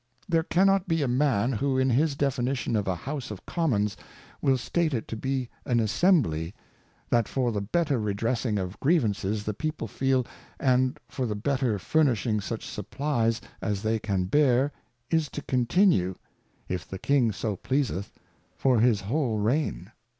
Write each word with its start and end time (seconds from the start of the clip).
There 0.27 0.41
cannot 0.41 0.87
be 0.87 1.03
a 1.03 1.07
Man, 1.07 1.51
who 1.51 1.77
in 1.77 1.91
his 1.91 2.15
Definition 2.15 2.75
of 2.75 2.87
a 2.87 2.95
House 2.95 3.29
of 3.29 3.45
Commons, 3.45 3.95
will 4.41 4.57
state 4.57 4.95
it 4.95 5.07
to 5.09 5.15
be 5.15 5.47
an 5.63 5.79
Assembly, 5.79 6.55
that 7.11 7.27
for 7.27 7.51
the 7.51 7.61
better 7.61 7.99
redressing 7.99 8.57
of 8.57 8.79
Grievances 8.79 9.43
the 9.43 9.53
People 9.53 9.87
feel, 9.87 10.25
and 10.59 10.99
for 11.07 11.27
the 11.27 11.35
better 11.35 11.77
furnishing 11.77 12.41
such 12.41 12.65
Supplies 12.67 13.41
as 13.61 13.83
they 13.83 13.99
can 13.99 14.25
bear, 14.25 14.71
is 15.11 15.29
to 15.29 15.41
continue, 15.43 16.15
if 16.67 16.87
the 16.89 16.97
King 16.97 17.31
so 17.31 17.55
pleaseth, 17.55 18.11
for 18.57 18.79
his 18.79 19.01
whole 19.01 19.37
Reign. 19.37 19.91